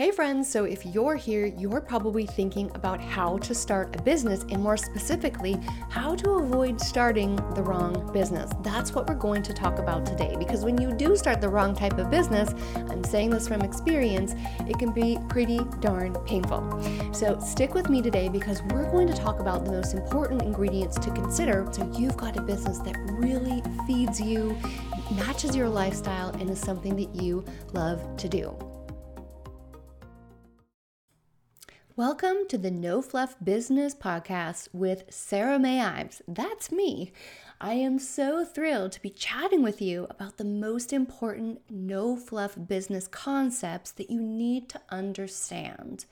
Hey 0.00 0.10
friends, 0.10 0.48
so 0.48 0.64
if 0.64 0.86
you're 0.86 1.14
here, 1.14 1.44
you're 1.44 1.82
probably 1.82 2.24
thinking 2.24 2.70
about 2.74 3.02
how 3.02 3.36
to 3.36 3.54
start 3.54 3.94
a 3.94 4.02
business 4.02 4.46
and 4.48 4.62
more 4.62 4.78
specifically, 4.78 5.60
how 5.90 6.14
to 6.14 6.30
avoid 6.36 6.80
starting 6.80 7.36
the 7.54 7.62
wrong 7.62 8.10
business. 8.10 8.50
That's 8.62 8.94
what 8.94 9.06
we're 9.06 9.16
going 9.16 9.42
to 9.42 9.52
talk 9.52 9.78
about 9.78 10.06
today 10.06 10.36
because 10.38 10.64
when 10.64 10.80
you 10.80 10.94
do 10.94 11.18
start 11.18 11.42
the 11.42 11.50
wrong 11.50 11.76
type 11.76 11.98
of 11.98 12.10
business, 12.10 12.54
I'm 12.76 13.04
saying 13.04 13.28
this 13.28 13.46
from 13.46 13.60
experience, 13.60 14.34
it 14.60 14.78
can 14.78 14.90
be 14.90 15.18
pretty 15.28 15.60
darn 15.80 16.14
painful. 16.24 16.82
So 17.12 17.38
stick 17.38 17.74
with 17.74 17.90
me 17.90 18.00
today 18.00 18.30
because 18.30 18.62
we're 18.70 18.90
going 18.90 19.06
to 19.06 19.14
talk 19.14 19.38
about 19.38 19.66
the 19.66 19.72
most 19.72 19.92
important 19.92 20.40
ingredients 20.40 20.98
to 21.00 21.10
consider 21.10 21.68
so 21.72 21.86
you've 21.94 22.16
got 22.16 22.38
a 22.38 22.40
business 22.40 22.78
that 22.78 22.96
really 23.18 23.62
feeds 23.86 24.18
you, 24.18 24.56
matches 25.26 25.54
your 25.54 25.68
lifestyle, 25.68 26.30
and 26.30 26.48
is 26.48 26.58
something 26.58 26.96
that 26.96 27.22
you 27.22 27.44
love 27.74 28.00
to 28.16 28.30
do. 28.30 28.69
Welcome 32.00 32.48
to 32.48 32.56
the 32.56 32.70
No 32.70 33.02
Fluff 33.02 33.36
Business 33.44 33.94
Podcast 33.94 34.68
with 34.72 35.04
Sarah 35.10 35.58
May 35.58 35.82
Ives. 35.82 36.22
That's 36.26 36.72
me. 36.72 37.12
I 37.60 37.74
am 37.74 37.98
so 37.98 38.42
thrilled 38.42 38.92
to 38.92 39.02
be 39.02 39.10
chatting 39.10 39.62
with 39.62 39.82
you 39.82 40.06
about 40.08 40.38
the 40.38 40.46
most 40.46 40.94
important 40.94 41.60
no 41.68 42.16
fluff 42.16 42.56
business 42.66 43.06
concepts 43.06 43.90
that 43.90 44.08
you 44.08 44.18
need 44.22 44.70
to 44.70 44.80
understand. 44.88 46.06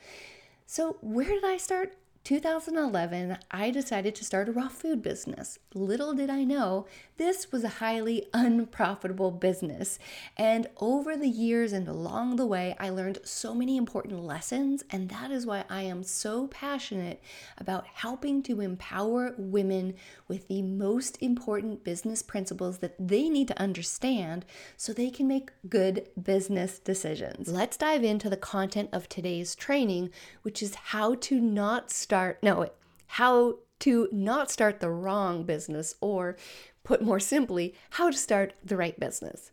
So, 0.66 0.98
where 1.00 1.24
did 1.24 1.42
I 1.42 1.56
start? 1.56 1.94
2011, 2.24 3.38
I 3.50 3.70
decided 3.70 4.14
to 4.14 4.24
start 4.24 4.48
a 4.48 4.52
raw 4.52 4.68
food 4.68 5.02
business. 5.02 5.58
Little 5.74 6.12
did 6.12 6.28
I 6.28 6.44
know, 6.44 6.86
this 7.16 7.50
was 7.50 7.64
a 7.64 7.68
highly 7.68 8.26
unprofitable 8.34 9.30
business. 9.30 9.98
And 10.36 10.66
over 10.76 11.16
the 11.16 11.28
years 11.28 11.72
and 11.72 11.88
along 11.88 12.36
the 12.36 12.46
way, 12.46 12.76
I 12.78 12.90
learned 12.90 13.18
so 13.24 13.54
many 13.54 13.76
important 13.76 14.22
lessons. 14.22 14.84
And 14.90 15.08
that 15.08 15.30
is 15.30 15.46
why 15.46 15.64
I 15.68 15.82
am 15.82 16.02
so 16.02 16.46
passionate 16.48 17.20
about 17.56 17.86
helping 17.86 18.42
to 18.44 18.60
empower 18.60 19.34
women 19.36 19.94
with 20.28 20.48
the 20.48 20.62
most 20.62 21.20
important 21.20 21.82
business 21.82 22.22
principles 22.22 22.78
that 22.78 22.94
they 22.98 23.28
need 23.28 23.48
to 23.48 23.60
understand 23.60 24.44
so 24.76 24.92
they 24.92 25.10
can 25.10 25.26
make 25.26 25.50
good 25.68 26.08
business 26.22 26.78
decisions. 26.78 27.48
Let's 27.48 27.76
dive 27.76 28.04
into 28.04 28.30
the 28.30 28.36
content 28.36 28.90
of 28.92 29.08
today's 29.08 29.54
training, 29.54 30.10
which 30.42 30.62
is 30.62 30.74
how 30.74 31.14
to 31.14 31.40
not 31.40 31.90
start 32.08 32.42
no, 32.42 32.70
how 33.06 33.58
to 33.80 34.08
not 34.10 34.50
start 34.50 34.80
the 34.80 34.88
wrong 34.88 35.44
business, 35.44 35.94
or 36.00 36.38
put 36.82 37.02
more 37.02 37.20
simply, 37.20 37.74
how 37.90 38.10
to 38.10 38.16
start 38.16 38.54
the 38.64 38.78
right 38.78 38.98
business. 38.98 39.50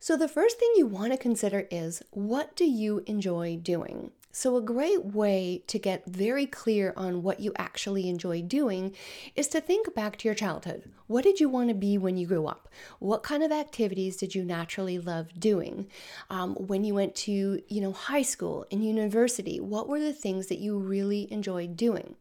So, 0.00 0.16
the 0.16 0.26
first 0.26 0.58
thing 0.58 0.72
you 0.76 0.86
want 0.86 1.12
to 1.12 1.18
consider 1.18 1.68
is 1.70 2.02
what 2.10 2.56
do 2.56 2.64
you 2.64 3.02
enjoy 3.04 3.58
doing? 3.62 4.10
So, 4.34 4.56
a 4.56 4.62
great 4.62 5.04
way 5.04 5.62
to 5.66 5.78
get 5.78 6.06
very 6.06 6.46
clear 6.46 6.94
on 6.96 7.22
what 7.22 7.40
you 7.40 7.52
actually 7.58 8.08
enjoy 8.08 8.40
doing 8.40 8.96
is 9.36 9.46
to 9.48 9.60
think 9.60 9.94
back 9.94 10.16
to 10.16 10.28
your 10.28 10.34
childhood. 10.34 10.90
What 11.06 11.22
did 11.22 11.38
you 11.38 11.50
want 11.50 11.68
to 11.68 11.74
be 11.74 11.98
when 11.98 12.16
you 12.16 12.26
grew 12.26 12.46
up? 12.46 12.70
What 12.98 13.22
kind 13.22 13.42
of 13.42 13.52
activities 13.52 14.16
did 14.16 14.34
you 14.34 14.42
naturally 14.42 14.98
love 14.98 15.38
doing? 15.38 15.86
Um, 16.30 16.54
when 16.54 16.82
you 16.82 16.94
went 16.94 17.14
to, 17.16 17.62
you 17.68 17.80
know, 17.82 17.92
high 17.92 18.22
school 18.22 18.64
and 18.72 18.82
university, 18.82 19.60
what 19.60 19.86
were 19.86 20.00
the 20.00 20.14
things 20.14 20.46
that 20.46 20.60
you 20.60 20.78
really 20.78 21.30
enjoyed 21.30 21.76
doing? 21.76 22.16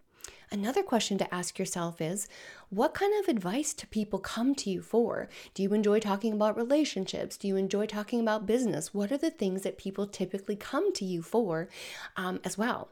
Another 0.53 0.83
question 0.83 1.17
to 1.17 1.33
ask 1.33 1.57
yourself 1.57 2.01
is 2.01 2.27
what 2.69 2.93
kind 2.93 3.17
of 3.17 3.29
advice 3.29 3.73
do 3.73 3.87
people 3.87 4.19
come 4.19 4.53
to 4.55 4.69
you 4.69 4.81
for? 4.81 5.29
Do 5.53 5.63
you 5.63 5.73
enjoy 5.73 6.01
talking 6.01 6.33
about 6.33 6.57
relationships? 6.57 7.37
Do 7.37 7.47
you 7.47 7.55
enjoy 7.55 7.85
talking 7.85 8.19
about 8.19 8.45
business? 8.45 8.93
What 8.93 9.13
are 9.13 9.17
the 9.17 9.31
things 9.31 9.61
that 9.61 9.77
people 9.77 10.07
typically 10.07 10.57
come 10.57 10.91
to 10.93 11.05
you 11.05 11.21
for 11.21 11.69
um, 12.17 12.41
as 12.43 12.57
well? 12.57 12.89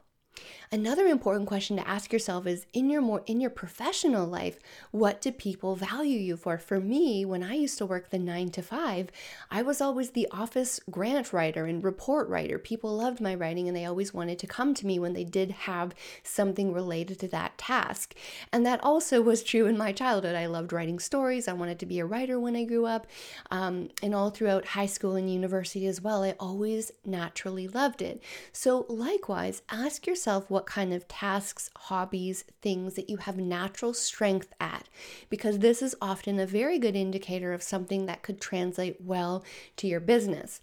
Another 0.72 1.06
important 1.06 1.48
question 1.48 1.76
to 1.76 1.88
ask 1.88 2.12
yourself 2.12 2.46
is 2.46 2.66
in 2.72 2.88
your 2.88 3.02
more 3.02 3.22
in 3.26 3.40
your 3.40 3.50
professional 3.50 4.24
life, 4.24 4.58
what 4.92 5.20
do 5.20 5.32
people 5.32 5.74
value 5.74 6.18
you 6.18 6.36
for? 6.36 6.58
For 6.58 6.78
me, 6.78 7.24
when 7.24 7.42
I 7.42 7.54
used 7.54 7.76
to 7.78 7.86
work 7.86 8.10
the 8.10 8.20
9 8.20 8.50
to 8.50 8.62
5, 8.62 9.10
I 9.50 9.62
was 9.62 9.80
always 9.80 10.10
the 10.10 10.28
office 10.30 10.78
grant 10.88 11.32
writer 11.32 11.66
and 11.66 11.82
report 11.82 12.28
writer. 12.28 12.56
People 12.56 12.96
loved 12.96 13.20
my 13.20 13.34
writing 13.34 13.66
and 13.66 13.76
they 13.76 13.84
always 13.84 14.14
wanted 14.14 14.38
to 14.38 14.46
come 14.46 14.72
to 14.74 14.86
me 14.86 14.98
when 15.00 15.12
they 15.12 15.24
did 15.24 15.50
have 15.50 15.92
something 16.22 16.72
related 16.72 17.18
to 17.18 17.28
that 17.28 17.58
task. 17.58 18.14
And 18.52 18.64
that 18.64 18.82
also 18.84 19.20
was 19.20 19.42
true 19.42 19.66
in 19.66 19.76
my 19.76 19.90
childhood. 19.90 20.36
I 20.36 20.46
loved 20.46 20.72
writing 20.72 21.00
stories. 21.00 21.48
I 21.48 21.52
wanted 21.52 21.80
to 21.80 21.86
be 21.86 21.98
a 21.98 22.06
writer 22.06 22.38
when 22.38 22.54
I 22.54 22.62
grew 22.62 22.86
up. 22.86 23.08
Um, 23.50 23.88
and 24.04 24.14
all 24.14 24.30
throughout 24.30 24.66
high 24.66 24.86
school 24.86 25.16
and 25.16 25.28
university 25.28 25.86
as 25.88 26.00
well, 26.00 26.22
I 26.22 26.36
always 26.38 26.92
naturally 27.04 27.66
loved 27.66 28.02
it. 28.02 28.22
So 28.52 28.86
likewise, 28.88 29.62
ask 29.68 30.06
yourself 30.06 30.29
what 30.38 30.60
what 30.60 30.66
kind 30.66 30.92
of 30.92 31.08
tasks, 31.08 31.70
hobbies, 31.76 32.44
things 32.60 32.94
that 32.94 33.08
you 33.08 33.16
have 33.16 33.38
natural 33.38 33.94
strength 33.94 34.52
at, 34.60 34.88
because 35.28 35.58
this 35.58 35.80
is 35.80 35.96
often 36.00 36.38
a 36.38 36.46
very 36.46 36.78
good 36.78 36.94
indicator 36.94 37.52
of 37.52 37.62
something 37.62 38.06
that 38.06 38.22
could 38.22 38.40
translate 38.40 39.00
well 39.00 39.42
to 39.76 39.86
your 39.86 40.00
business. 40.00 40.60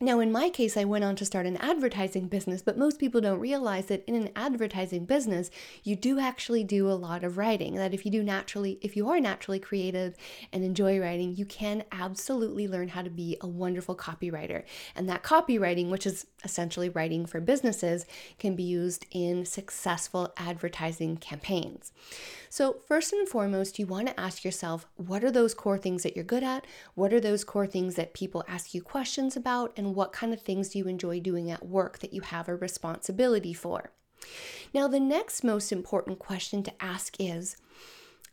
Now, 0.00 0.20
in 0.20 0.30
my 0.30 0.48
case, 0.48 0.76
I 0.76 0.84
went 0.84 1.04
on 1.04 1.16
to 1.16 1.24
start 1.24 1.46
an 1.46 1.56
advertising 1.56 2.28
business, 2.28 2.62
but 2.62 2.78
most 2.78 3.00
people 3.00 3.20
don't 3.20 3.40
realize 3.40 3.86
that 3.86 4.04
in 4.06 4.14
an 4.14 4.30
advertising 4.36 5.06
business, 5.06 5.50
you 5.82 5.96
do 5.96 6.20
actually 6.20 6.62
do 6.62 6.88
a 6.88 6.92
lot 6.92 7.24
of 7.24 7.36
writing. 7.36 7.74
That 7.74 7.92
if 7.92 8.04
you 8.04 8.12
do 8.12 8.22
naturally, 8.22 8.78
if 8.80 8.96
you 8.96 9.08
are 9.08 9.18
naturally 9.18 9.58
creative 9.58 10.16
and 10.52 10.62
enjoy 10.62 11.00
writing, 11.00 11.34
you 11.34 11.44
can 11.44 11.82
absolutely 11.90 12.68
learn 12.68 12.88
how 12.88 13.02
to 13.02 13.10
be 13.10 13.36
a 13.40 13.48
wonderful 13.48 13.96
copywriter. 13.96 14.62
And 14.94 15.08
that 15.08 15.24
copywriting, 15.24 15.90
which 15.90 16.06
is 16.06 16.26
essentially 16.44 16.88
writing 16.88 17.26
for 17.26 17.40
businesses, 17.40 18.06
can 18.38 18.54
be 18.54 18.62
used 18.62 19.04
in 19.10 19.44
successful 19.44 20.32
advertising 20.36 21.16
campaigns. 21.16 21.92
So, 22.50 22.78
first 22.86 23.12
and 23.12 23.28
foremost, 23.28 23.78
you 23.78 23.86
want 23.86 24.06
to 24.08 24.18
ask 24.18 24.44
yourself 24.44 24.86
what 24.96 25.22
are 25.22 25.30
those 25.30 25.54
core 25.54 25.78
things 25.78 26.02
that 26.02 26.14
you're 26.14 26.24
good 26.24 26.42
at? 26.42 26.66
What 26.94 27.12
are 27.12 27.20
those 27.20 27.44
core 27.44 27.66
things 27.66 27.96
that 27.96 28.14
people 28.14 28.44
ask 28.48 28.74
you 28.74 28.80
questions 28.80 29.36
about? 29.36 29.72
And 29.76 29.87
what 29.94 30.12
kind 30.12 30.32
of 30.32 30.40
things 30.40 30.70
do 30.70 30.78
you 30.78 30.86
enjoy 30.86 31.20
doing 31.20 31.50
at 31.50 31.66
work 31.66 31.98
that 32.00 32.12
you 32.12 32.20
have 32.22 32.48
a 32.48 32.54
responsibility 32.54 33.54
for? 33.54 33.92
Now, 34.74 34.88
the 34.88 35.00
next 35.00 35.44
most 35.44 35.72
important 35.72 36.18
question 36.18 36.62
to 36.64 36.72
ask 36.82 37.16
is, 37.18 37.56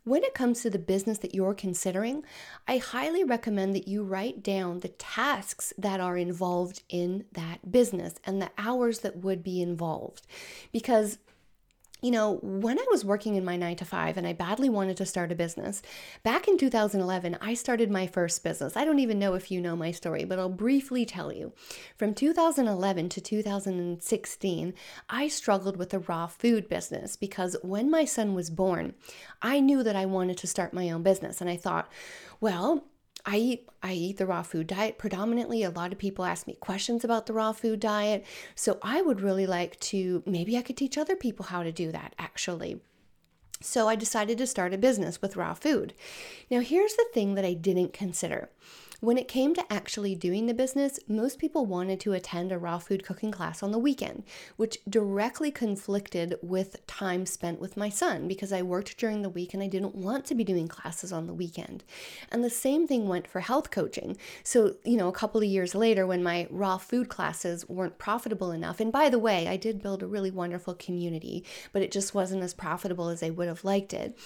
when 0.04 0.24
it 0.24 0.36
comes 0.36 0.62
to 0.62 0.70
the 0.70 0.78
business 0.78 1.18
that 1.20 1.34
you're 1.34 1.56
considering, 1.56 2.24
I 2.68 2.78
highly 2.78 3.24
recommend 3.24 3.76
that 3.76 3.88
you 3.88 4.04
write 4.04 4.44
down 4.44 4.80
the 4.80 4.90
tasks 4.90 5.74
that 5.80 6.00
are 6.00 6.16
involved 6.16 6.84
in 6.90 7.26
that 7.32 7.72
business 7.72 8.14
and 8.24 8.40
the 8.40 8.52
hours 8.58 9.00
that 9.00 9.18
would 9.18 9.42
be 9.42 9.64
involved. 9.64 10.28
Because 10.72 11.18
you 12.06 12.12
know, 12.12 12.38
when 12.44 12.78
I 12.78 12.86
was 12.92 13.04
working 13.04 13.36
in 13.36 13.44
my 13.44 13.58
nine 13.58 13.78
to 13.78 13.86
five 13.86 14.16
and 14.16 14.28
I 14.28 14.34
badly 14.34 14.70
wanted 14.70 14.96
to 14.98 15.08
start 15.08 15.32
a 15.32 15.36
business, 15.36 15.82
back 16.22 16.48
in 16.48 16.56
2011, 16.56 17.36
I 17.42 17.56
started 17.56 17.90
my 17.90 18.06
first 18.06 18.44
business. 18.44 18.78
I 18.78 18.86
don't 18.86 19.00
even 19.00 19.18
know 19.18 19.34
if 19.34 19.50
you 19.50 19.60
know 19.60 19.76
my 19.76 19.90
story, 19.90 20.24
but 20.24 20.38
I'll 20.38 20.48
briefly 20.48 21.04
tell 21.04 21.34
you. 21.34 21.52
From 21.98 22.14
2011 22.14 23.10
to 23.10 23.22
2016, 23.22 24.74
I 25.10 25.28
struggled 25.28 25.78
with 25.78 25.90
the 25.90 25.98
raw 25.98 26.28
food 26.28 26.70
business 26.70 27.16
because 27.16 27.58
when 27.64 27.90
my 27.90 28.06
son 28.06 28.36
was 28.36 28.52
born, 28.52 28.94
I 29.42 29.60
knew 29.60 29.82
that 29.82 29.96
I 29.96 30.06
wanted 30.06 30.38
to 30.38 30.48
start 30.48 30.76
my 30.76 30.92
own 30.92 31.02
business. 31.02 31.42
And 31.42 31.50
I 31.50 31.58
thought, 31.58 31.92
well, 32.40 32.84
I 33.26 33.38
eat 33.38 33.70
I 33.82 33.94
eat 33.94 34.18
the 34.18 34.26
raw 34.26 34.42
food 34.42 34.68
diet 34.68 34.98
predominantly. 34.98 35.64
A 35.64 35.70
lot 35.70 35.92
of 35.92 36.00
people 36.00 36.26
ask 36.26 36.48
me 36.48 36.56
questions 36.56 37.04
about 37.04 37.26
the 37.26 37.34
raw 37.34 37.52
food 37.52 37.80
diet. 37.80 38.26
So 38.56 38.80
I 38.82 39.02
would 39.02 39.22
really 39.22 39.46
like 39.48 39.80
to 39.82 40.24
maybe 40.26 40.58
I 40.58 40.62
could 40.62 40.78
teach 40.78 40.98
other 40.98 41.16
people 41.16 41.46
how 41.46 41.64
to 41.64 41.72
do 41.72 41.92
that 41.92 42.14
actually. 42.18 42.82
So 43.62 43.88
I 43.88 43.96
decided 43.96 44.38
to 44.38 44.48
start 44.48 44.74
a 44.74 44.78
business 44.78 45.22
with 45.22 45.36
raw 45.36 45.54
food. 45.54 45.94
Now 46.52 46.60
here's 46.60 46.96
the 46.96 47.06
thing 47.14 47.36
that 47.36 47.46
I 47.46 47.54
didn't 47.54 47.94
consider. 47.94 48.50
When 49.06 49.20
it 49.20 49.28
came 49.28 49.54
to 49.54 49.72
actually 49.72 50.16
doing 50.16 50.48
the 50.48 50.54
business, 50.56 51.00
most 51.08 51.38
people 51.38 51.68
wanted 51.68 52.00
to 52.00 52.14
attend 52.14 52.52
a 52.52 52.58
raw 52.58 52.80
food 52.80 53.06
cooking 53.06 53.30
class 53.30 53.62
on 53.62 53.72
the 53.72 53.78
weekend, 53.78 54.24
which 54.56 54.80
directly 54.90 55.52
conflicted 55.52 56.40
with 56.42 56.84
time 56.88 57.28
spent 57.28 57.62
with 57.62 57.78
my 57.78 57.88
son 57.88 58.28
because 58.28 58.52
I 58.52 58.64
worked 58.64 58.98
during 58.98 59.22
the 59.22 59.30
week 59.30 59.54
and 59.54 59.62
I 59.62 59.68
didn't 59.68 59.94
want 59.94 60.26
to 60.26 60.34
be 60.34 60.44
doing 60.44 60.68
classes 60.68 61.14
on 61.14 61.28
the 61.28 61.36
weekend. 61.36 61.84
And 62.32 62.44
the 62.44 62.50
same 62.50 62.88
thing 62.88 63.08
went 63.08 63.28
for 63.28 63.42
health 63.42 63.70
coaching. 63.70 64.18
So, 64.44 64.78
you 64.84 64.98
know, 64.98 65.08
a 65.08 65.12
couple 65.12 65.40
of 65.40 65.48
years 65.48 65.76
later, 65.76 66.08
when 66.08 66.24
my 66.24 66.48
raw 66.50 66.80
food 66.80 67.08
classes 67.08 67.70
weren't 67.70 68.00
profitable 68.00 68.50
enough, 68.52 68.80
and 68.80 68.92
by 68.92 69.10
the 69.10 69.20
way, 69.20 69.48
I 69.48 69.56
did 69.56 69.84
build 69.84 70.02
a 70.02 70.08
really 70.08 70.32
wonderful 70.32 70.74
community, 70.74 71.46
but 71.74 71.84
it 71.84 71.92
just 71.92 72.16
wasn't 72.16 72.42
as 72.42 72.56
profitable 72.56 73.10
as 73.10 73.22
I 73.22 73.30
would 73.30 73.50
have 73.50 73.64
liked 73.64 73.94
it. 73.94 74.18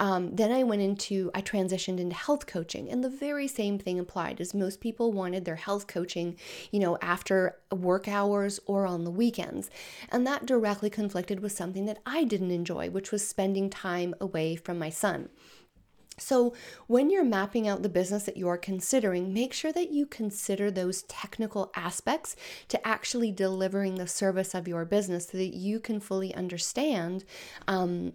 Um, 0.00 0.34
then 0.34 0.50
I 0.50 0.64
went 0.64 0.82
into, 0.82 1.30
I 1.36 1.40
transitioned 1.40 2.00
into 2.00 2.16
health 2.16 2.46
coaching, 2.48 2.90
and 2.90 3.04
the 3.04 3.08
very 3.08 3.46
same 3.46 3.78
thing 3.78 4.00
applied 4.00 4.23
applied 4.24 4.40
is 4.40 4.54
most 4.54 4.80
people 4.80 5.12
wanted 5.12 5.44
their 5.44 5.56
health 5.56 5.86
coaching, 5.86 6.36
you 6.70 6.80
know, 6.80 6.96
after 7.02 7.56
work 7.70 8.08
hours 8.08 8.60
or 8.66 8.86
on 8.86 9.04
the 9.04 9.10
weekends. 9.10 9.70
And 10.10 10.26
that 10.26 10.46
directly 10.46 10.90
conflicted 10.90 11.40
with 11.40 11.52
something 11.52 11.84
that 11.86 12.00
I 12.06 12.24
didn't 12.24 12.50
enjoy, 12.50 12.90
which 12.90 13.12
was 13.12 13.26
spending 13.26 13.70
time 13.70 14.14
away 14.20 14.56
from 14.56 14.78
my 14.78 14.90
son. 14.90 15.28
So, 16.16 16.54
when 16.86 17.10
you're 17.10 17.24
mapping 17.24 17.66
out 17.66 17.82
the 17.82 17.88
business 17.88 18.22
that 18.22 18.36
you're 18.36 18.56
considering, 18.56 19.34
make 19.34 19.52
sure 19.52 19.72
that 19.72 19.90
you 19.90 20.06
consider 20.06 20.70
those 20.70 21.02
technical 21.02 21.72
aspects 21.74 22.36
to 22.68 22.86
actually 22.86 23.32
delivering 23.32 23.96
the 23.96 24.06
service 24.06 24.54
of 24.54 24.68
your 24.68 24.84
business 24.84 25.26
so 25.26 25.38
that 25.38 25.56
you 25.56 25.80
can 25.80 25.98
fully 25.98 26.32
understand 26.32 27.24
um, 27.66 28.12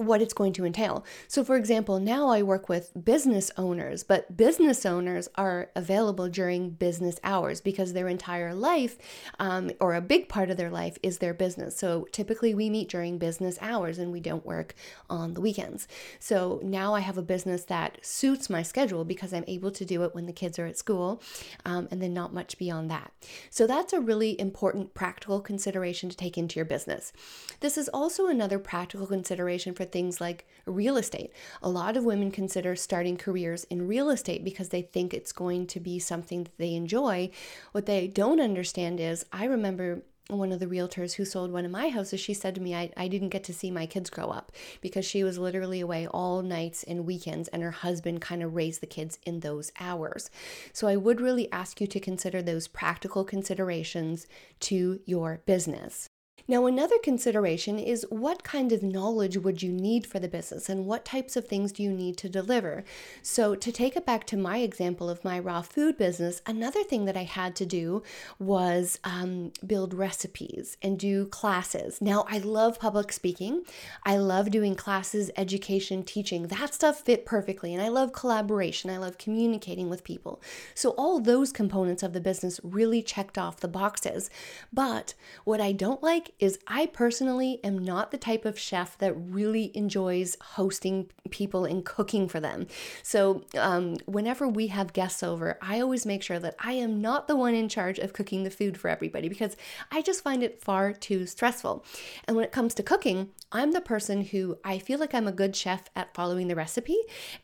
what 0.00 0.22
it's 0.22 0.32
going 0.32 0.52
to 0.54 0.64
entail. 0.64 1.04
So, 1.28 1.44
for 1.44 1.56
example, 1.56 2.00
now 2.00 2.28
I 2.28 2.42
work 2.42 2.70
with 2.70 2.90
business 3.04 3.50
owners, 3.58 4.02
but 4.02 4.34
business 4.34 4.86
owners 4.86 5.28
are 5.34 5.70
available 5.76 6.28
during 6.28 6.70
business 6.70 7.20
hours 7.22 7.60
because 7.60 7.92
their 7.92 8.08
entire 8.08 8.54
life, 8.54 8.96
um, 9.38 9.70
or 9.78 9.94
a 9.94 10.00
big 10.00 10.28
part 10.28 10.50
of 10.50 10.56
their 10.56 10.70
life, 10.70 10.96
is 11.02 11.18
their 11.18 11.34
business. 11.34 11.76
So, 11.76 12.06
typically 12.12 12.54
we 12.54 12.70
meet 12.70 12.88
during 12.88 13.18
business 13.18 13.58
hours 13.60 13.98
and 13.98 14.10
we 14.10 14.20
don't 14.20 14.46
work 14.46 14.74
on 15.10 15.34
the 15.34 15.40
weekends. 15.42 15.86
So, 16.18 16.60
now 16.62 16.94
I 16.94 17.00
have 17.00 17.18
a 17.18 17.22
business 17.22 17.64
that 17.64 17.98
suits 18.00 18.48
my 18.48 18.62
schedule 18.62 19.04
because 19.04 19.34
I'm 19.34 19.44
able 19.46 19.70
to 19.72 19.84
do 19.84 20.02
it 20.04 20.14
when 20.14 20.24
the 20.24 20.32
kids 20.32 20.58
are 20.58 20.66
at 20.66 20.78
school 20.78 21.22
um, 21.66 21.88
and 21.90 22.00
then 22.00 22.14
not 22.14 22.32
much 22.32 22.56
beyond 22.56 22.90
that. 22.90 23.12
So, 23.50 23.66
that's 23.66 23.92
a 23.92 24.00
really 24.00 24.40
important 24.40 24.94
practical 24.94 25.40
consideration 25.40 26.08
to 26.08 26.16
take 26.16 26.38
into 26.38 26.56
your 26.56 26.64
business. 26.64 27.12
This 27.60 27.76
is 27.76 27.90
also 27.90 28.26
another 28.26 28.58
practical 28.58 29.06
consideration 29.06 29.74
for 29.74 29.89
things 29.92 30.20
like 30.20 30.46
real 30.66 30.96
estate. 30.96 31.32
A 31.62 31.68
lot 31.68 31.96
of 31.96 32.04
women 32.04 32.30
consider 32.30 32.76
starting 32.76 33.16
careers 33.16 33.64
in 33.64 33.88
real 33.88 34.10
estate 34.10 34.44
because 34.44 34.70
they 34.70 34.82
think 34.82 35.12
it's 35.12 35.32
going 35.32 35.66
to 35.68 35.80
be 35.80 35.98
something 35.98 36.44
that 36.44 36.58
they 36.58 36.74
enjoy. 36.74 37.30
What 37.72 37.86
they 37.86 38.06
don't 38.06 38.40
understand 38.40 39.00
is, 39.00 39.24
I 39.32 39.44
remember 39.44 40.02
one 40.28 40.52
of 40.52 40.60
the 40.60 40.66
realtors 40.66 41.14
who 41.14 41.24
sold 41.24 41.50
one 41.50 41.64
of 41.64 41.70
my 41.70 41.88
houses, 41.88 42.20
she 42.20 42.34
said 42.34 42.54
to 42.54 42.60
me, 42.60 42.74
I, 42.74 42.90
I 42.96 43.08
didn't 43.08 43.30
get 43.30 43.44
to 43.44 43.54
see 43.54 43.70
my 43.70 43.86
kids 43.86 44.10
grow 44.10 44.26
up 44.26 44.52
because 44.80 45.04
she 45.04 45.24
was 45.24 45.38
literally 45.38 45.80
away 45.80 46.06
all 46.06 46.42
nights 46.42 46.84
and 46.84 47.06
weekends, 47.06 47.48
and 47.48 47.62
her 47.62 47.70
husband 47.70 48.20
kind 48.20 48.42
of 48.42 48.54
raised 48.54 48.80
the 48.80 48.86
kids 48.86 49.18
in 49.24 49.40
those 49.40 49.72
hours. 49.80 50.30
So 50.72 50.86
I 50.86 50.96
would 50.96 51.20
really 51.20 51.50
ask 51.50 51.80
you 51.80 51.86
to 51.88 52.00
consider 52.00 52.42
those 52.42 52.68
practical 52.68 53.24
considerations 53.24 54.26
to 54.60 55.00
your 55.04 55.42
business. 55.46 56.09
Now, 56.50 56.66
another 56.66 56.98
consideration 57.00 57.78
is 57.78 58.04
what 58.10 58.42
kind 58.42 58.72
of 58.72 58.82
knowledge 58.82 59.36
would 59.36 59.62
you 59.62 59.70
need 59.70 60.04
for 60.04 60.18
the 60.18 60.26
business 60.26 60.68
and 60.68 60.84
what 60.84 61.04
types 61.04 61.36
of 61.36 61.46
things 61.46 61.70
do 61.70 61.84
you 61.84 61.92
need 61.92 62.16
to 62.16 62.28
deliver? 62.28 62.82
So, 63.22 63.54
to 63.54 63.70
take 63.70 63.94
it 63.94 64.04
back 64.04 64.26
to 64.26 64.36
my 64.36 64.58
example 64.58 65.08
of 65.08 65.24
my 65.24 65.38
raw 65.38 65.62
food 65.62 65.96
business, 65.96 66.42
another 66.44 66.82
thing 66.82 67.04
that 67.04 67.16
I 67.16 67.22
had 67.22 67.54
to 67.54 67.66
do 67.66 68.02
was 68.40 68.98
um, 69.04 69.52
build 69.64 69.94
recipes 69.94 70.76
and 70.82 70.98
do 70.98 71.26
classes. 71.26 72.00
Now, 72.00 72.24
I 72.28 72.38
love 72.38 72.80
public 72.80 73.12
speaking, 73.12 73.62
I 74.04 74.16
love 74.16 74.50
doing 74.50 74.74
classes, 74.74 75.30
education, 75.36 76.02
teaching. 76.02 76.48
That 76.48 76.74
stuff 76.74 77.02
fit 77.02 77.24
perfectly. 77.24 77.72
And 77.74 77.80
I 77.80 77.90
love 77.90 78.12
collaboration, 78.12 78.90
I 78.90 78.96
love 78.96 79.18
communicating 79.18 79.88
with 79.88 80.02
people. 80.02 80.42
So, 80.74 80.90
all 80.98 81.20
those 81.20 81.52
components 81.52 82.02
of 82.02 82.12
the 82.12 82.20
business 82.20 82.58
really 82.64 83.04
checked 83.04 83.38
off 83.38 83.60
the 83.60 83.68
boxes. 83.68 84.30
But 84.72 85.14
what 85.44 85.60
I 85.60 85.70
don't 85.70 86.02
like 86.02 86.32
is 86.40 86.58
I 86.66 86.86
personally 86.86 87.60
am 87.62 87.78
not 87.78 88.10
the 88.10 88.18
type 88.18 88.44
of 88.44 88.58
chef 88.58 88.96
that 88.98 89.12
really 89.12 89.70
enjoys 89.76 90.36
hosting 90.40 91.10
people 91.30 91.64
and 91.64 91.84
cooking 91.84 92.28
for 92.28 92.40
them. 92.40 92.66
So, 93.02 93.44
um, 93.56 93.96
whenever 94.06 94.48
we 94.48 94.68
have 94.68 94.92
guests 94.92 95.22
over, 95.22 95.58
I 95.60 95.80
always 95.80 96.06
make 96.06 96.22
sure 96.22 96.38
that 96.38 96.56
I 96.58 96.72
am 96.72 97.00
not 97.00 97.28
the 97.28 97.36
one 97.36 97.54
in 97.54 97.68
charge 97.68 97.98
of 97.98 98.12
cooking 98.12 98.42
the 98.42 98.50
food 98.50 98.78
for 98.78 98.88
everybody 98.88 99.28
because 99.28 99.56
I 99.92 100.00
just 100.02 100.24
find 100.24 100.42
it 100.42 100.62
far 100.62 100.92
too 100.92 101.26
stressful. 101.26 101.84
And 102.24 102.36
when 102.36 102.44
it 102.44 102.52
comes 102.52 102.74
to 102.74 102.82
cooking, 102.82 103.30
I'm 103.52 103.72
the 103.72 103.80
person 103.80 104.22
who 104.22 104.58
I 104.64 104.78
feel 104.78 104.98
like 104.98 105.14
I'm 105.14 105.28
a 105.28 105.32
good 105.32 105.54
chef 105.54 105.82
at 105.94 106.14
following 106.14 106.48
the 106.48 106.54
recipe 106.54 106.96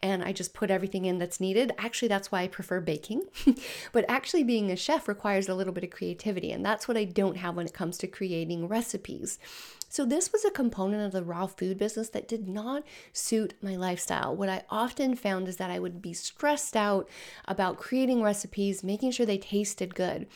and 0.03 0.23
I 0.23 0.33
just 0.33 0.55
put 0.55 0.71
everything 0.71 1.05
in 1.05 1.19
that's 1.19 1.41
needed. 1.41 1.73
Actually, 1.79 2.09
that's 2.09 2.33
why 2.33 2.43
I 2.43 2.49
prefer 2.49 2.81
baking. 2.81 3.23
but 3.93 4.05
actually, 4.09 4.45
being 4.45 4.71
a 4.71 4.77
chef 4.77 5.09
requires 5.09 5.49
a 5.49 5.55
little 5.55 5.73
bit 5.73 5.85
of 5.85 5.91
creativity, 5.91 6.53
and 6.53 6.65
that's 6.65 6.89
what 6.89 6.97
I 6.97 7.05
don't 7.05 7.37
have 7.37 7.57
when 7.57 7.67
it 7.67 7.75
comes 7.75 7.99
to 7.99 8.07
creating 8.07 8.69
recipes. 8.69 8.86
So, 9.89 10.05
this 10.05 10.33
was 10.33 10.45
a 10.45 10.51
component 10.51 11.05
of 11.05 11.13
the 11.13 11.23
raw 11.23 11.47
food 11.47 11.79
business 11.79 12.09
that 12.11 12.29
did 12.29 12.49
not 12.49 12.83
suit 13.13 13.55
my 13.63 13.77
lifestyle. 13.77 14.35
What 14.35 14.49
I 14.49 14.65
often 14.69 15.15
found 15.15 15.49
is 15.49 15.57
that 15.57 15.71
I 15.71 15.79
would 15.79 16.03
be 16.03 16.13
stressed 16.13 16.77
out 16.77 17.09
about 17.47 17.79
creating 17.79 18.23
recipes, 18.23 18.83
making 18.83 19.13
sure 19.13 19.27
they 19.27 19.39
tasted 19.39 19.95
good. 19.95 20.27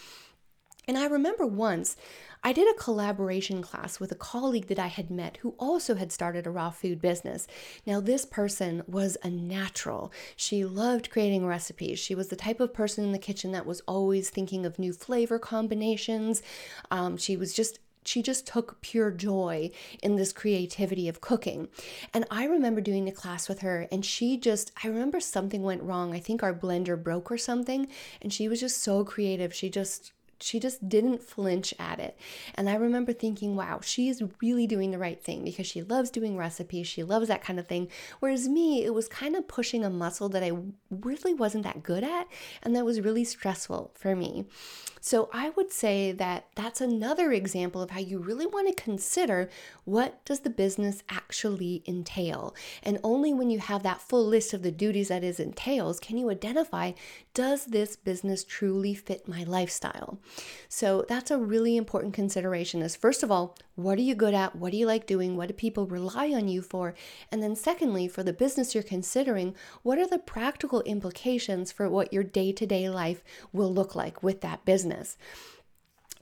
And 0.88 0.96
I 0.96 1.06
remember 1.06 1.46
once 1.46 1.96
I 2.42 2.52
did 2.52 2.68
a 2.68 2.78
collaboration 2.78 3.60
class 3.60 4.00
with 4.00 4.10
a 4.12 4.16
colleague 4.16 4.68
that 4.68 4.78
I 4.78 4.86
had 4.86 5.10
met 5.10 5.36
who 5.42 5.54
also 5.58 5.94
had 5.94 6.10
started 6.10 6.46
a 6.46 6.50
raw 6.50 6.70
food 6.70 7.00
business. 7.00 7.46
Now, 7.86 8.00
this 8.00 8.24
person 8.24 8.82
was 8.86 9.18
a 9.22 9.28
natural. 9.28 10.10
She 10.36 10.64
loved 10.64 11.10
creating 11.10 11.46
recipes. 11.46 11.98
She 11.98 12.14
was 12.14 12.28
the 12.28 12.36
type 12.36 12.60
of 12.60 12.72
person 12.72 13.04
in 13.04 13.12
the 13.12 13.18
kitchen 13.18 13.52
that 13.52 13.66
was 13.66 13.82
always 13.82 14.30
thinking 14.30 14.64
of 14.64 14.78
new 14.78 14.94
flavor 14.94 15.38
combinations. 15.38 16.42
Um, 16.90 17.18
she 17.18 17.36
was 17.36 17.52
just 17.52 17.78
she 18.04 18.22
just 18.22 18.46
took 18.46 18.80
pure 18.80 19.10
joy 19.10 19.70
in 20.02 20.16
this 20.16 20.32
creativity 20.32 21.08
of 21.08 21.20
cooking. 21.20 21.68
And 22.14 22.24
I 22.30 22.44
remember 22.44 22.80
doing 22.80 23.04
the 23.04 23.12
class 23.12 23.48
with 23.48 23.60
her, 23.60 23.86
and 23.92 24.04
she 24.04 24.36
just, 24.36 24.72
I 24.82 24.88
remember 24.88 25.20
something 25.20 25.62
went 25.62 25.82
wrong. 25.82 26.14
I 26.14 26.20
think 26.20 26.42
our 26.42 26.54
blender 26.54 27.00
broke 27.02 27.30
or 27.30 27.38
something, 27.38 27.88
and 28.22 28.32
she 28.32 28.48
was 28.48 28.60
just 28.60 28.82
so 28.82 29.04
creative. 29.04 29.54
She 29.54 29.68
just, 29.70 30.12
she 30.40 30.58
just 30.58 30.88
didn't 30.88 31.22
flinch 31.22 31.74
at 31.78 31.98
it. 31.98 32.16
And 32.54 32.68
I 32.68 32.74
remember 32.74 33.12
thinking, 33.12 33.56
wow, 33.56 33.80
she's 33.82 34.22
really 34.42 34.66
doing 34.66 34.90
the 34.90 34.98
right 34.98 35.22
thing 35.22 35.44
because 35.44 35.66
she 35.66 35.82
loves 35.82 36.10
doing 36.10 36.36
recipes. 36.36 36.86
She 36.86 37.02
loves 37.02 37.28
that 37.28 37.42
kind 37.42 37.58
of 37.58 37.66
thing. 37.66 37.88
Whereas 38.20 38.48
me, 38.48 38.84
it 38.84 38.94
was 38.94 39.08
kind 39.08 39.36
of 39.36 39.48
pushing 39.48 39.84
a 39.84 39.90
muscle 39.90 40.28
that 40.30 40.42
I 40.42 40.52
really 40.90 41.34
wasn't 41.34 41.64
that 41.64 41.82
good 41.82 42.04
at. 42.04 42.26
And 42.62 42.74
that 42.76 42.84
was 42.84 43.00
really 43.00 43.24
stressful 43.24 43.92
for 43.94 44.16
me. 44.16 44.46
So 45.02 45.30
I 45.32 45.48
would 45.50 45.72
say 45.72 46.12
that 46.12 46.46
that's 46.54 46.82
another 46.82 47.32
example 47.32 47.80
of 47.80 47.90
how 47.90 48.00
you 48.00 48.18
really 48.18 48.46
want 48.46 48.68
to 48.68 48.82
consider 48.82 49.48
what 49.84 50.22
does 50.26 50.40
the 50.40 50.50
business 50.50 51.02
actually 51.08 51.82
entail. 51.86 52.54
And 52.82 52.98
only 53.02 53.32
when 53.32 53.48
you 53.48 53.60
have 53.60 53.82
that 53.82 54.02
full 54.02 54.26
list 54.26 54.52
of 54.52 54.62
the 54.62 54.70
duties 54.70 55.08
that 55.08 55.24
it 55.24 55.40
entails 55.40 56.00
can 56.00 56.18
you 56.18 56.30
identify 56.30 56.92
does 57.34 57.66
this 57.66 57.96
business 57.96 58.44
truly 58.44 58.94
fit 58.94 59.28
my 59.28 59.44
lifestyle? 59.44 60.18
So 60.68 61.04
that's 61.08 61.30
a 61.30 61.38
really 61.38 61.76
important 61.76 62.14
consideration 62.14 62.82
is 62.82 62.96
first 62.96 63.22
of 63.22 63.30
all, 63.30 63.56
what 63.74 63.98
are 63.98 64.02
you 64.02 64.14
good 64.14 64.34
at? 64.34 64.56
What 64.56 64.72
do 64.72 64.78
you 64.78 64.86
like 64.86 65.06
doing? 65.06 65.36
What 65.36 65.48
do 65.48 65.54
people 65.54 65.86
rely 65.86 66.32
on 66.32 66.48
you 66.48 66.62
for? 66.62 66.94
And 67.30 67.42
then 67.42 67.56
secondly, 67.56 68.08
for 68.08 68.22
the 68.22 68.32
business 68.32 68.74
you're 68.74 68.82
considering, 68.82 69.54
what 69.82 69.98
are 69.98 70.06
the 70.06 70.18
practical 70.18 70.82
implications 70.82 71.72
for 71.72 71.88
what 71.88 72.12
your 72.12 72.24
day-to-day 72.24 72.90
life 72.90 73.22
will 73.52 73.72
look 73.72 73.94
like 73.94 74.22
with 74.22 74.40
that 74.40 74.64
business? 74.64 75.16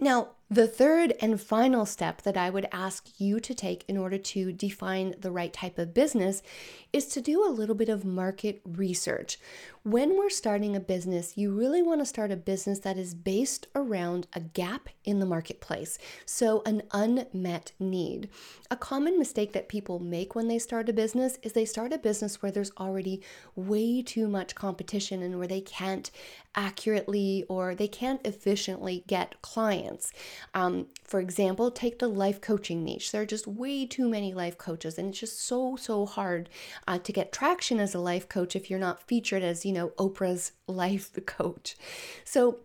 Now, 0.00 0.28
the 0.50 0.66
third 0.66 1.12
and 1.20 1.40
final 1.40 1.84
step 1.84 2.22
that 2.22 2.36
I 2.36 2.48
would 2.48 2.66
ask 2.72 3.06
you 3.18 3.38
to 3.38 3.54
take 3.54 3.84
in 3.86 3.98
order 3.98 4.16
to 4.16 4.50
define 4.50 5.14
the 5.18 5.30
right 5.30 5.52
type 5.52 5.78
of 5.78 5.92
business 5.92 6.42
is 6.90 7.06
to 7.08 7.20
do 7.20 7.44
a 7.44 7.52
little 7.52 7.74
bit 7.74 7.90
of 7.90 8.04
market 8.04 8.62
research. 8.64 9.38
When 9.82 10.16
we're 10.16 10.30
starting 10.30 10.74
a 10.74 10.80
business, 10.80 11.36
you 11.36 11.50
really 11.50 11.82
want 11.82 12.00
to 12.00 12.06
start 12.06 12.30
a 12.30 12.36
business 12.36 12.78
that 12.80 12.96
is 12.96 13.14
based 13.14 13.66
around 13.74 14.26
a 14.32 14.40
gap 14.40 14.88
in 15.04 15.18
the 15.18 15.26
marketplace, 15.26 15.98
so 16.24 16.62
an 16.64 16.82
unmet 16.92 17.72
need. 17.78 18.28
A 18.70 18.76
common 18.76 19.18
mistake 19.18 19.52
that 19.52 19.68
people 19.68 19.98
make 19.98 20.34
when 20.34 20.48
they 20.48 20.58
start 20.58 20.88
a 20.88 20.92
business 20.92 21.38
is 21.42 21.52
they 21.52 21.64
start 21.64 21.92
a 21.92 21.98
business 21.98 22.42
where 22.42 22.52
there's 22.52 22.72
already 22.78 23.22
way 23.54 24.02
too 24.02 24.28
much 24.28 24.54
competition 24.54 25.22
and 25.22 25.38
where 25.38 25.48
they 25.48 25.60
can't 25.60 26.10
accurately 26.54 27.44
or 27.48 27.74
they 27.74 27.88
can't 27.88 28.26
efficiently 28.26 29.04
get 29.06 29.40
clients. 29.42 30.12
Um, 30.54 30.86
for 31.04 31.20
example, 31.20 31.70
take 31.70 31.98
the 31.98 32.08
life 32.08 32.40
coaching 32.40 32.84
niche. 32.84 33.12
There 33.12 33.22
are 33.22 33.26
just 33.26 33.46
way 33.46 33.86
too 33.86 34.08
many 34.08 34.34
life 34.34 34.58
coaches, 34.58 34.98
and 34.98 35.10
it's 35.10 35.20
just 35.20 35.40
so, 35.40 35.76
so 35.76 36.06
hard 36.06 36.48
uh, 36.86 36.98
to 36.98 37.12
get 37.12 37.32
traction 37.32 37.80
as 37.80 37.94
a 37.94 38.00
life 38.00 38.28
coach 38.28 38.56
if 38.56 38.70
you're 38.70 38.78
not 38.78 39.06
featured 39.06 39.42
as, 39.42 39.64
you 39.64 39.72
know, 39.72 39.90
Oprah's 39.90 40.52
life 40.66 41.18
coach. 41.26 41.76
So, 42.24 42.60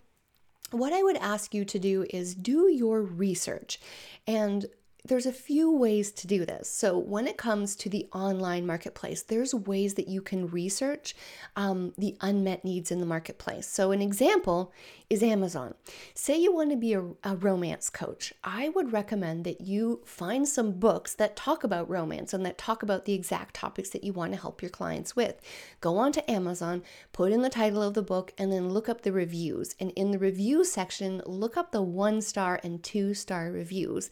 what 0.71 0.91
I 0.91 1.03
would 1.03 1.17
ask 1.17 1.53
you 1.53 1.65
to 1.65 1.77
do 1.77 2.05
is 2.09 2.33
do 2.33 2.67
your 2.67 3.03
research 3.03 3.79
and 4.25 4.65
there's 5.05 5.25
a 5.25 5.33
few 5.33 5.69
ways 5.69 6.11
to 6.13 6.27
do 6.27 6.45
this. 6.45 6.69
So, 6.69 6.97
when 6.97 7.27
it 7.27 7.35
comes 7.35 7.75
to 7.75 7.89
the 7.89 8.07
online 8.13 8.65
marketplace, 8.65 9.21
there's 9.21 9.53
ways 9.53 9.95
that 9.95 10.07
you 10.07 10.21
can 10.21 10.47
research 10.47 11.13
um, 11.57 11.93
the 11.97 12.15
unmet 12.21 12.63
needs 12.63 12.89
in 12.89 13.01
the 13.01 13.05
marketplace. 13.05 13.67
So, 13.67 13.91
an 13.91 14.01
example 14.01 14.71
is 15.09 15.21
Amazon. 15.21 15.73
Say 16.13 16.37
you 16.37 16.53
want 16.53 16.71
to 16.71 16.77
be 16.77 16.93
a, 16.93 17.03
a 17.23 17.35
romance 17.35 17.89
coach. 17.89 18.33
I 18.45 18.69
would 18.69 18.93
recommend 18.93 19.43
that 19.43 19.59
you 19.59 20.01
find 20.05 20.47
some 20.47 20.71
books 20.71 21.13
that 21.15 21.35
talk 21.35 21.65
about 21.65 21.89
romance 21.89 22.33
and 22.33 22.45
that 22.45 22.57
talk 22.57 22.81
about 22.81 23.03
the 23.03 23.13
exact 23.13 23.55
topics 23.55 23.89
that 23.89 24.05
you 24.05 24.13
want 24.13 24.31
to 24.31 24.39
help 24.39 24.61
your 24.61 24.71
clients 24.71 25.17
with. 25.17 25.41
Go 25.81 25.97
on 25.97 26.13
to 26.13 26.31
Amazon, 26.31 26.81
put 27.11 27.33
in 27.33 27.41
the 27.41 27.49
title 27.49 27.83
of 27.83 27.93
the 27.93 28.01
book, 28.01 28.33
and 28.37 28.53
then 28.53 28.69
look 28.69 28.87
up 28.87 29.01
the 29.01 29.11
reviews. 29.11 29.75
And 29.81 29.91
in 29.91 30.11
the 30.11 30.19
review 30.19 30.63
section, 30.63 31.21
look 31.25 31.57
up 31.57 31.73
the 31.73 31.81
one 31.81 32.21
star 32.21 32.61
and 32.63 32.81
two 32.81 33.13
star 33.13 33.51
reviews 33.51 34.09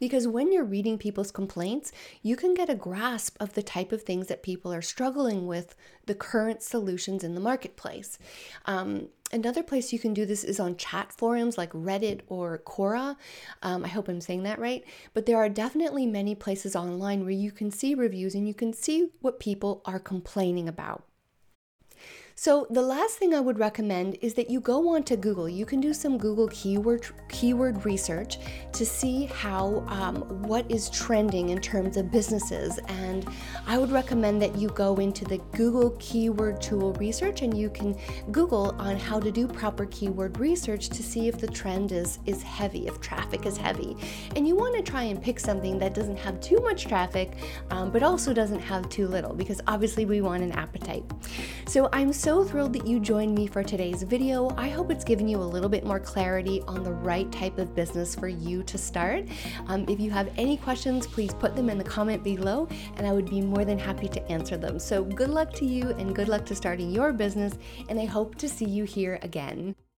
because 0.00 0.26
when 0.26 0.52
you're 0.52 0.64
reading 0.64 0.98
people's 0.98 1.30
complaints, 1.30 1.92
you 2.22 2.34
can 2.34 2.54
get 2.54 2.68
a 2.68 2.74
grasp 2.74 3.36
of 3.38 3.54
the 3.54 3.62
type 3.62 3.92
of 3.92 4.02
things 4.02 4.26
that 4.26 4.42
people 4.42 4.72
are 4.72 4.82
struggling 4.82 5.46
with, 5.46 5.76
the 6.06 6.14
current 6.14 6.62
solutions 6.62 7.22
in 7.22 7.34
the 7.34 7.40
marketplace. 7.40 8.18
Um, 8.66 9.08
Another 9.32 9.62
place 9.62 9.92
you 9.92 9.98
can 10.00 10.12
do 10.12 10.26
this 10.26 10.42
is 10.42 10.58
on 10.58 10.76
chat 10.76 11.12
forums 11.12 11.56
like 11.56 11.70
Reddit 11.70 12.22
or 12.26 12.58
Quora. 12.58 13.16
Um, 13.62 13.84
I 13.84 13.88
hope 13.88 14.08
I'm 14.08 14.20
saying 14.20 14.42
that 14.42 14.58
right. 14.58 14.84
But 15.14 15.26
there 15.26 15.36
are 15.36 15.48
definitely 15.48 16.04
many 16.04 16.34
places 16.34 16.74
online 16.74 17.20
where 17.20 17.30
you 17.30 17.52
can 17.52 17.70
see 17.70 17.94
reviews 17.94 18.34
and 18.34 18.48
you 18.48 18.54
can 18.54 18.72
see 18.72 19.10
what 19.20 19.38
people 19.38 19.82
are 19.84 20.00
complaining 20.00 20.68
about. 20.68 21.04
So 22.42 22.66
the 22.70 22.80
last 22.80 23.18
thing 23.18 23.34
I 23.34 23.40
would 23.40 23.58
recommend 23.58 24.16
is 24.22 24.32
that 24.32 24.48
you 24.48 24.60
go 24.60 24.88
onto 24.96 25.14
Google. 25.14 25.46
You 25.46 25.66
can 25.66 25.78
do 25.78 25.92
some 25.92 26.16
Google 26.16 26.48
keyword 26.48 27.04
keyword 27.28 27.84
research 27.84 28.38
to 28.72 28.86
see 28.86 29.26
how 29.26 29.84
um, 29.88 30.22
what 30.44 30.64
is 30.70 30.88
trending 30.88 31.50
in 31.50 31.60
terms 31.60 31.98
of 31.98 32.10
businesses. 32.10 32.78
And 32.88 33.28
I 33.66 33.76
would 33.76 33.92
recommend 33.92 34.40
that 34.40 34.56
you 34.56 34.70
go 34.70 34.96
into 34.96 35.26
the 35.26 35.36
Google 35.52 35.90
keyword 35.98 36.62
tool 36.62 36.94
research 36.94 37.42
and 37.42 37.54
you 37.54 37.68
can 37.68 37.94
Google 38.32 38.74
on 38.78 38.96
how 38.96 39.20
to 39.20 39.30
do 39.30 39.46
proper 39.46 39.84
keyword 39.84 40.40
research 40.40 40.88
to 40.88 41.02
see 41.02 41.28
if 41.28 41.36
the 41.36 41.46
trend 41.46 41.92
is 41.92 42.20
is 42.24 42.42
heavy, 42.42 42.86
if 42.86 43.02
traffic 43.02 43.44
is 43.44 43.58
heavy. 43.58 43.98
And 44.34 44.48
you 44.48 44.56
want 44.56 44.74
to 44.76 44.82
try 44.82 45.02
and 45.02 45.22
pick 45.22 45.38
something 45.38 45.78
that 45.80 45.92
doesn't 45.92 46.18
have 46.18 46.40
too 46.40 46.60
much 46.62 46.86
traffic, 46.86 47.36
um, 47.68 47.90
but 47.90 48.02
also 48.02 48.32
doesn't 48.32 48.60
have 48.60 48.88
too 48.88 49.08
little, 49.08 49.34
because 49.34 49.60
obviously 49.66 50.06
we 50.06 50.22
want 50.22 50.42
an 50.42 50.52
appetite. 50.52 51.04
So 51.66 51.90
I'm 51.92 52.14
so 52.14 52.29
so 52.30 52.44
thrilled 52.44 52.72
that 52.72 52.86
you 52.86 53.00
joined 53.00 53.34
me 53.34 53.44
for 53.44 53.64
today's 53.64 54.04
video. 54.04 54.54
I 54.56 54.68
hope 54.68 54.92
it's 54.92 55.02
given 55.02 55.26
you 55.26 55.38
a 55.38 55.42
little 55.42 55.68
bit 55.68 55.84
more 55.84 55.98
clarity 55.98 56.62
on 56.68 56.84
the 56.84 56.92
right 56.92 57.28
type 57.32 57.58
of 57.58 57.74
business 57.74 58.14
for 58.14 58.28
you 58.28 58.62
to 58.62 58.78
start. 58.78 59.24
Um, 59.66 59.84
if 59.88 59.98
you 59.98 60.12
have 60.12 60.30
any 60.36 60.56
questions, 60.56 61.08
please 61.08 61.34
put 61.34 61.56
them 61.56 61.68
in 61.68 61.76
the 61.76 61.82
comment 61.82 62.22
below 62.22 62.68
and 62.96 63.04
I 63.04 63.10
would 63.10 63.28
be 63.28 63.40
more 63.40 63.64
than 63.64 63.80
happy 63.80 64.06
to 64.06 64.30
answer 64.30 64.56
them. 64.56 64.78
So 64.78 65.02
good 65.02 65.30
luck 65.30 65.52
to 65.54 65.66
you 65.66 65.88
and 65.98 66.14
good 66.14 66.28
luck 66.28 66.46
to 66.46 66.54
starting 66.54 66.92
your 66.92 67.12
business, 67.12 67.54
and 67.88 67.98
I 67.98 68.04
hope 68.04 68.36
to 68.36 68.48
see 68.48 68.66
you 68.66 68.84
here 68.84 69.18
again. 69.22 69.74